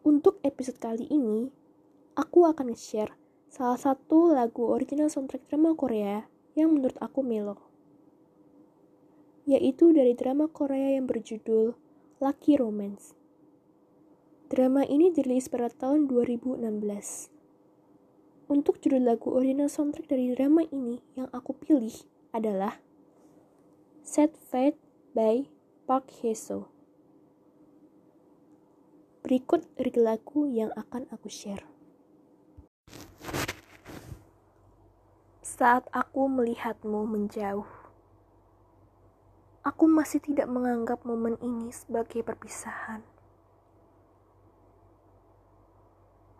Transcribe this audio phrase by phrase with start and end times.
[0.00, 1.52] Untuk episode kali ini,
[2.16, 3.12] aku akan nge-share
[3.52, 6.24] salah satu lagu original soundtrack drama Korea
[6.56, 7.60] yang menurut aku melo.
[9.44, 11.76] Yaitu dari drama Korea yang berjudul
[12.16, 13.12] Lucky Romance.
[14.48, 16.64] Drama ini dirilis pada tahun 2016.
[18.48, 21.92] Untuk judul lagu original soundtrack dari drama ini yang aku pilih
[22.32, 22.80] adalah
[24.00, 24.80] Set Fate
[25.12, 25.44] by
[25.84, 26.79] Park Hae-soo.
[29.30, 31.62] Berikut lirik lagu yang akan aku share.
[35.38, 37.70] Saat aku melihatmu menjauh,
[39.62, 43.06] aku masih tidak menganggap momen ini sebagai perpisahan.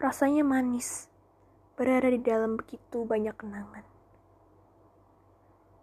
[0.00, 1.12] Rasanya manis
[1.76, 3.84] berada di dalam begitu banyak kenangan.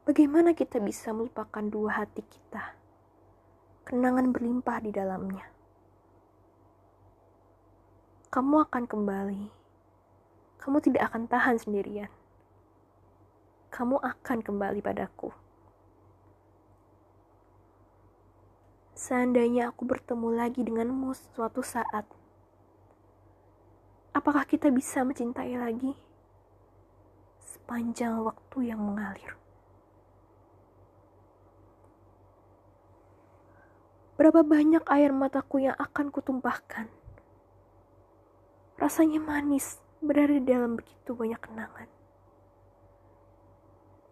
[0.09, 2.73] Bagaimana kita bisa melupakan dua hati kita?
[3.85, 5.53] Kenangan berlimpah di dalamnya
[8.35, 9.47] kamu akan kembali.
[10.59, 12.11] Kamu tidak akan tahan sendirian.
[13.71, 15.31] Kamu akan kembali padaku.
[18.91, 22.03] Seandainya aku bertemu lagi denganmu suatu saat,
[24.11, 25.95] apakah kita bisa mencintai lagi?
[27.39, 29.39] Sepanjang waktu yang mengalir.
[34.19, 37.04] Berapa banyak air mataku yang akan kutumpahkan?
[38.85, 41.89] Rasanya manis berada dalam begitu banyak kenangan.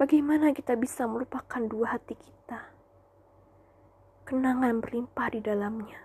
[0.01, 2.73] Bagaimana kita bisa melupakan dua hati kita?
[4.25, 6.01] Kenangan berlimpah di dalamnya.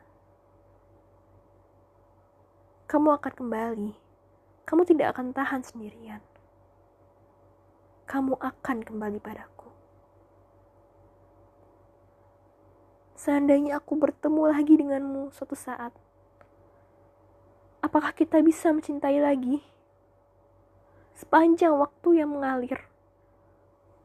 [2.92, 3.92] Kamu akan kembali.
[4.68, 6.20] Kamu tidak akan tahan sendirian.
[8.04, 9.72] Kamu akan kembali padaku.
[13.16, 15.96] Seandainya aku bertemu lagi denganmu suatu saat,
[17.88, 19.64] apakah kita bisa mencintai lagi?
[21.16, 22.84] Sepanjang waktu yang mengalir,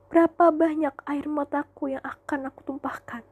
[0.07, 3.27] berapa banyak air mataku yang akan aku tumpahkan?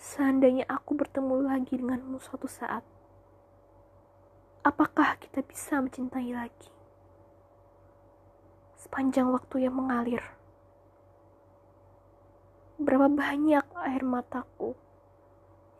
[0.00, 2.80] Seandainya aku bertemu lagi denganmu suatu saat,
[4.64, 6.72] apakah kita bisa mencintai lagi?
[8.80, 10.24] Sepanjang waktu yang mengalir,
[12.80, 14.72] berapa banyak air mataku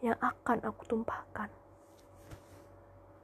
[0.03, 1.62] yang akan aku tumpahkan.